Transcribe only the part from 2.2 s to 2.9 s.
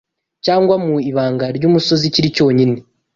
cyonyine